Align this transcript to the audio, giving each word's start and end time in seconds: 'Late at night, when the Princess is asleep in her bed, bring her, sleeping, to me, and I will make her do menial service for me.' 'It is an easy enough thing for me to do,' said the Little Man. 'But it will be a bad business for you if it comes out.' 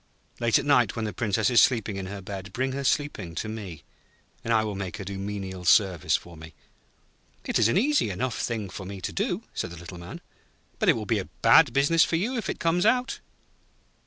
'Late 0.39 0.57
at 0.57 0.65
night, 0.65 0.95
when 0.95 1.05
the 1.05 1.13
Princess 1.13 1.51
is 1.51 1.61
asleep 1.61 1.87
in 1.87 2.07
her 2.07 2.23
bed, 2.23 2.51
bring 2.53 2.71
her, 2.71 2.83
sleeping, 2.83 3.35
to 3.35 3.47
me, 3.47 3.83
and 4.43 4.51
I 4.51 4.63
will 4.63 4.73
make 4.73 4.97
her 4.97 5.03
do 5.03 5.19
menial 5.19 5.63
service 5.63 6.15
for 6.15 6.35
me.' 6.35 6.55
'It 7.45 7.59
is 7.59 7.67
an 7.67 7.77
easy 7.77 8.09
enough 8.09 8.39
thing 8.41 8.67
for 8.67 8.83
me 8.83 8.99
to 8.99 9.13
do,' 9.13 9.43
said 9.53 9.69
the 9.69 9.77
Little 9.77 9.99
Man. 9.99 10.19
'But 10.79 10.89
it 10.89 10.93
will 10.95 11.05
be 11.05 11.19
a 11.19 11.29
bad 11.43 11.71
business 11.71 12.03
for 12.03 12.15
you 12.15 12.35
if 12.35 12.49
it 12.49 12.59
comes 12.59 12.83
out.' 12.83 13.19